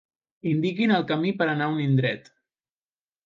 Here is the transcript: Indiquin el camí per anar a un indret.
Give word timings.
Indiquin 0.51 0.93
el 0.95 1.03
camí 1.11 1.33
per 1.41 1.47
anar 1.51 1.67
a 1.67 1.73
un 1.75 1.81
indret. 1.85 2.31